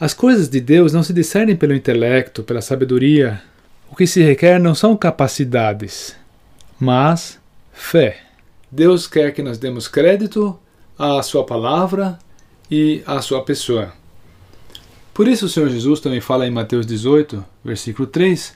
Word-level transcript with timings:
As 0.00 0.14
coisas 0.14 0.48
de 0.48 0.60
Deus 0.60 0.92
não 0.92 1.02
se 1.02 1.12
discernem 1.12 1.56
pelo 1.56 1.74
intelecto, 1.74 2.44
pela 2.44 2.60
sabedoria. 2.60 3.42
O 3.90 3.96
que 3.96 4.06
se 4.06 4.22
requer 4.22 4.60
não 4.60 4.72
são 4.72 4.96
capacidades, 4.96 6.14
mas 6.78 7.40
fé. 7.72 8.20
Deus 8.70 9.08
quer 9.08 9.32
que 9.32 9.42
nós 9.42 9.58
demos 9.58 9.88
crédito 9.88 10.56
à 10.96 11.20
Sua 11.20 11.44
palavra 11.44 12.16
e 12.70 13.02
à 13.06 13.20
Sua 13.20 13.42
pessoa. 13.42 13.92
Por 15.12 15.26
isso 15.26 15.46
o 15.46 15.48
Senhor 15.48 15.68
Jesus 15.68 15.98
também 15.98 16.20
fala 16.20 16.46
em 16.46 16.50
Mateus 16.50 16.86
18, 16.86 17.44
versículo 17.64 18.06
3: 18.06 18.54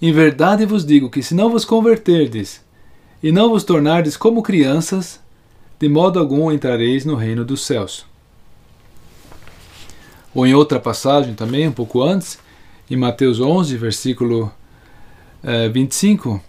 Em 0.00 0.12
verdade 0.14 0.64
vos 0.64 0.86
digo 0.86 1.10
que 1.10 1.22
se 1.22 1.34
não 1.34 1.50
vos 1.50 1.66
converterdes 1.66 2.64
e 3.22 3.30
não 3.30 3.50
vos 3.50 3.64
tornardes 3.64 4.16
como 4.16 4.42
crianças, 4.42 5.20
de 5.78 5.90
modo 5.90 6.18
algum 6.18 6.50
entrareis 6.50 7.04
no 7.04 7.16
reino 7.16 7.44
dos 7.44 7.66
céus. 7.66 8.10
Ou 10.34 10.46
em 10.46 10.54
outra 10.54 10.80
passagem 10.80 11.34
também, 11.34 11.68
um 11.68 11.72
pouco 11.72 12.02
antes, 12.02 12.38
em 12.90 12.96
Mateus 12.96 13.40
11, 13.40 13.76
versículo 13.76 14.52
eh, 15.42 15.68
25: 15.68 16.42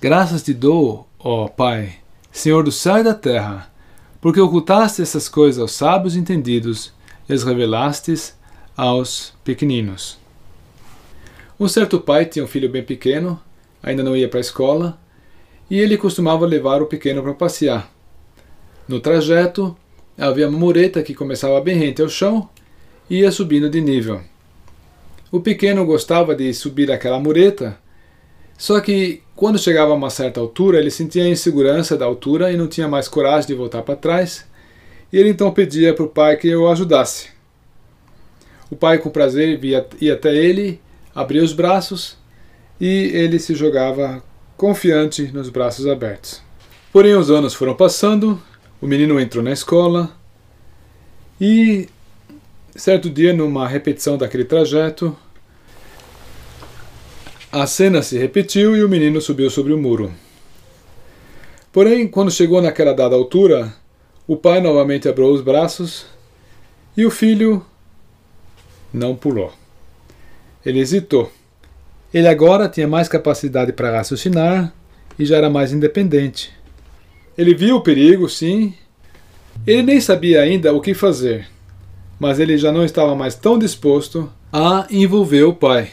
Graças 0.00 0.42
te 0.42 0.54
dou, 0.54 1.06
ó 1.18 1.48
Pai, 1.48 1.96
Senhor 2.30 2.62
do 2.64 2.72
céu 2.72 2.98
e 2.98 3.02
da 3.02 3.14
terra, 3.14 3.70
porque 4.20 4.40
ocultaste 4.40 5.02
essas 5.02 5.28
coisas 5.28 5.60
aos 5.60 5.72
sábios 5.72 6.16
entendidos 6.16 6.92
e 7.28 7.32
as 7.32 7.44
revelastes 7.44 8.34
aos 8.76 9.34
pequeninos. 9.44 10.18
Um 11.60 11.68
certo 11.68 12.00
pai 12.00 12.26
tinha 12.26 12.44
um 12.44 12.48
filho 12.48 12.68
bem 12.68 12.82
pequeno, 12.82 13.40
ainda 13.82 14.02
não 14.02 14.16
ia 14.16 14.28
para 14.28 14.40
a 14.40 14.40
escola, 14.40 14.98
e 15.70 15.78
ele 15.78 15.96
costumava 15.96 16.46
levar 16.46 16.82
o 16.82 16.86
pequeno 16.86 17.22
para 17.22 17.34
passear. 17.34 17.90
No 18.88 18.98
trajeto, 18.98 19.76
havia 20.18 20.48
uma 20.48 20.58
mureta 20.58 21.02
que 21.02 21.14
começava 21.14 21.60
bem 21.60 21.76
rente 21.76 22.02
ao 22.02 22.08
chão 22.08 22.48
ia 23.20 23.30
subindo 23.30 23.68
de 23.70 23.80
nível. 23.80 24.20
O 25.30 25.40
pequeno 25.40 25.84
gostava 25.86 26.34
de 26.34 26.52
subir 26.52 26.90
aquela 26.90 27.18
mureta 27.18 27.78
só 28.62 28.80
que 28.80 29.22
quando 29.34 29.58
chegava 29.58 29.90
a 29.90 29.96
uma 29.96 30.08
certa 30.08 30.38
altura, 30.38 30.78
ele 30.78 30.88
sentia 30.88 31.24
a 31.24 31.28
insegurança 31.28 31.96
da 31.96 32.04
altura 32.04 32.52
e 32.52 32.56
não 32.56 32.68
tinha 32.68 32.86
mais 32.86 33.08
coragem 33.08 33.48
de 33.48 33.54
voltar 33.54 33.82
para 33.82 33.96
trás. 33.96 34.46
E 35.12 35.18
ele 35.18 35.30
então 35.30 35.50
pedia 35.50 35.92
para 35.92 36.04
o 36.04 36.08
pai 36.08 36.36
que 36.36 36.54
o 36.54 36.68
ajudasse. 36.68 37.30
O 38.70 38.76
pai, 38.76 38.98
com 38.98 39.10
prazer, 39.10 39.62
ia, 39.64 39.84
ia 40.00 40.14
até 40.14 40.32
ele, 40.32 40.80
abria 41.12 41.42
os 41.42 41.52
braços 41.52 42.16
e 42.80 43.10
ele 43.12 43.40
se 43.40 43.52
jogava 43.56 44.22
confiante 44.56 45.24
nos 45.32 45.48
braços 45.48 45.88
abertos. 45.88 46.40
Porém, 46.92 47.16
os 47.16 47.32
anos 47.32 47.54
foram 47.54 47.74
passando, 47.74 48.40
o 48.80 48.86
menino 48.86 49.18
entrou 49.18 49.42
na 49.42 49.50
escola 49.50 50.08
e, 51.40 51.88
certo 52.74 53.10
dia, 53.10 53.32
numa 53.32 53.68
repetição 53.68 54.16
daquele 54.16 54.44
trajeto, 54.44 55.16
a 57.50 57.66
cena 57.66 58.02
se 58.02 58.16
repetiu 58.16 58.76
e 58.76 58.82
o 58.82 58.88
menino 58.88 59.20
subiu 59.20 59.50
sobre 59.50 59.72
o 59.72 59.78
muro. 59.78 60.12
Porém, 61.70 62.08
quando 62.08 62.30
chegou 62.30 62.62
naquela 62.62 62.92
dada 62.92 63.14
altura, 63.14 63.74
o 64.26 64.36
pai 64.36 64.60
novamente 64.60 65.08
abriu 65.08 65.26
os 65.26 65.40
braços 65.40 66.06
e 66.96 67.04
o 67.04 67.10
filho 67.10 67.64
não 68.92 69.14
pulou. 69.14 69.52
Ele 70.64 70.80
hesitou. 70.80 71.30
Ele 72.12 72.28
agora 72.28 72.68
tinha 72.68 72.86
mais 72.86 73.08
capacidade 73.08 73.72
para 73.72 73.90
raciocinar 73.90 74.72
e 75.18 75.24
já 75.24 75.36
era 75.36 75.50
mais 75.50 75.72
independente. 75.72 76.52
Ele 77.36 77.54
viu 77.54 77.76
o 77.76 77.82
perigo, 77.82 78.28
sim. 78.28 78.74
Ele 79.66 79.82
nem 79.82 80.00
sabia 80.00 80.42
ainda 80.42 80.72
o 80.72 80.80
que 80.80 80.94
fazer, 80.94 81.48
mas 82.22 82.38
ele 82.38 82.56
já 82.56 82.70
não 82.70 82.84
estava 82.84 83.16
mais 83.16 83.34
tão 83.34 83.58
disposto 83.58 84.32
a 84.52 84.86
envolver 84.88 85.42
o 85.42 85.52
pai. 85.52 85.90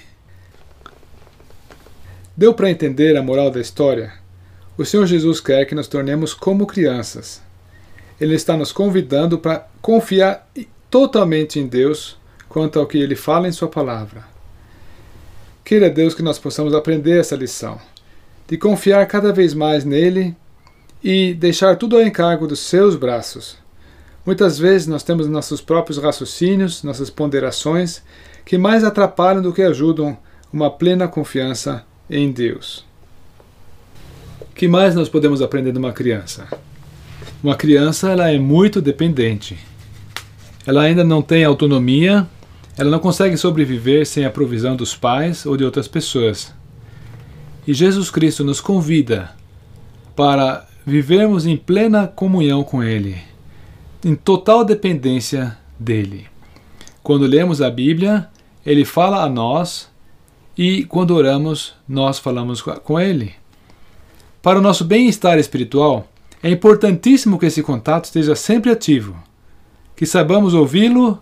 Deu 2.38 2.54
para 2.54 2.70
entender 2.70 3.18
a 3.18 3.24
moral 3.24 3.50
da 3.50 3.60
história? 3.60 4.14
O 4.78 4.86
Senhor 4.86 5.08
Jesus 5.08 5.42
quer 5.42 5.66
que 5.66 5.74
nos 5.74 5.88
tornemos 5.88 6.36
como 6.36 6.68
crianças. 6.68 7.42
Ele 8.22 8.36
está 8.36 8.56
nos 8.56 8.72
convidando 8.72 9.40
para 9.40 9.68
confiar 9.82 10.48
totalmente 10.88 11.60
em 11.60 11.66
Deus 11.66 12.16
quanto 12.48 12.78
ao 12.78 12.86
que 12.86 13.00
ele 13.00 13.16
fala 13.16 13.48
em 13.48 13.52
Sua 13.52 13.68
palavra. 13.68 14.24
Queira 15.66 15.90
Deus 15.90 16.14
que 16.14 16.22
nós 16.22 16.38
possamos 16.38 16.76
aprender 16.76 17.20
essa 17.20 17.36
lição, 17.36 17.82
de 18.48 18.56
confiar 18.56 19.04
cada 19.08 19.34
vez 19.34 19.56
mais 19.56 19.84
nele 19.84 20.36
e 21.04 21.34
deixar 21.34 21.76
tudo 21.76 21.98
ao 21.98 22.04
encargo 22.04 22.46
dos 22.46 22.60
seus 22.60 22.96
braços. 22.96 23.58
Muitas 24.30 24.60
vezes 24.60 24.86
nós 24.86 25.02
temos 25.02 25.28
nossos 25.28 25.60
próprios 25.60 25.98
raciocínios, 25.98 26.84
nossas 26.84 27.10
ponderações, 27.10 28.04
que 28.46 28.60
mais 28.60 28.84
atrapalham 28.84 29.42
do 29.42 29.52
que 29.52 29.64
ajudam 29.64 30.16
uma 30.54 30.70
plena 30.70 31.08
confiança 31.08 31.84
em 32.08 32.32
Deus. 32.32 32.86
O 34.40 34.54
que 34.54 34.68
mais 34.68 34.94
nós 34.94 35.10
podemos 35.10 35.42
aprender 35.42 35.72
de 35.72 35.80
uma 35.80 35.92
criança? 35.92 36.48
Uma 37.44 37.56
criança 37.56 38.12
ela 38.12 38.30
é 38.30 38.38
muito 38.38 38.80
dependente. 38.80 39.58
Ela 40.64 40.84
ainda 40.84 41.04
não 41.04 41.24
tem 41.24 41.44
autonomia, 41.44 42.28
ela 42.78 42.92
não 42.92 43.00
consegue 43.00 43.36
sobreviver 43.36 44.06
sem 44.06 44.26
a 44.26 44.30
provisão 44.30 44.76
dos 44.76 44.96
pais 44.96 45.44
ou 45.44 45.58
de 45.58 45.64
outras 45.64 45.88
pessoas. 45.88 46.54
E 47.66 47.74
Jesus 47.74 48.12
Cristo 48.12 48.44
nos 48.44 48.62
convida 48.62 49.32
para 50.16 50.68
vivermos 50.86 51.48
em 51.48 51.58
plena 51.58 52.06
comunhão 52.06 52.64
com 52.64 52.84
Ele, 52.84 53.28
em 54.04 54.16
total 54.16 54.64
dependência 54.64 55.58
dele. 55.78 56.28
Quando 57.04 57.26
lemos 57.26 57.62
a 57.62 57.70
Bíblia, 57.70 58.30
ele 58.66 58.86
fala 58.86 59.24
a 59.24 59.30
nós 59.30 59.90
e 60.58 60.84
quando 60.86 61.16
oramos, 61.16 61.74
nós 61.88 62.20
falamos 62.20 62.62
com 62.62 63.00
Ele. 63.00 63.34
Para 64.42 64.60
o 64.60 64.62
nosso 64.62 64.84
bem-estar 64.84 65.38
espiritual, 65.38 66.08
é 66.44 66.50
importantíssimo 66.50 67.40
que 67.40 67.46
esse 67.46 67.64
contato 67.64 68.06
esteja 68.06 68.36
sempre 68.36 68.72
ativo, 68.72 69.16
que 69.96 70.06
saibamos 70.06 70.54
ouvi-lo 70.54 71.22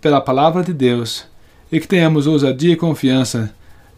pela 0.00 0.20
palavra 0.20 0.62
de 0.62 0.72
Deus 0.72 1.26
e 1.70 1.80
que 1.80 1.88
tenhamos 1.88 2.26
ousadia 2.26 2.72
e 2.72 2.76
confiança 2.76 3.54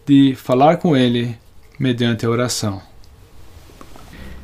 de 0.06 0.34
falar 0.34 0.78
com 0.78 0.97
Ele 0.97 1.37
mediante 1.78 2.27
a 2.27 2.31
oração. 2.31 2.81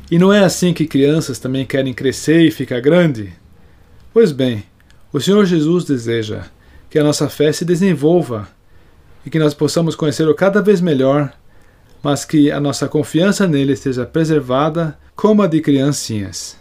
E 0.09 0.17
não 0.17 0.31
é 0.31 0.39
assim 0.39 0.73
que 0.73 0.87
crianças 0.87 1.37
também 1.37 1.65
querem 1.65 1.93
crescer 1.93 2.41
e 2.41 2.51
ficar 2.51 2.79
grande? 2.79 3.33
Pois 4.13 4.31
bem, 4.31 4.63
o 5.11 5.19
Senhor 5.19 5.45
Jesus 5.45 5.85
deseja 5.85 6.45
que 6.89 6.97
a 6.97 7.03
nossa 7.03 7.29
fé 7.29 7.51
se 7.51 7.65
desenvolva 7.65 8.47
e 9.25 9.29
que 9.29 9.39
nós 9.39 9.53
possamos 9.53 9.95
conhecê-lo 9.95 10.33
cada 10.33 10.61
vez 10.61 10.79
melhor, 10.81 11.33
mas 12.01 12.23
que 12.25 12.51
a 12.51 12.59
nossa 12.59 12.87
confiança 12.87 13.47
nele 13.47 13.73
esteja 13.73 14.05
preservada 14.05 14.97
como 15.15 15.41
a 15.41 15.47
de 15.47 15.61
criancinhas. 15.61 16.57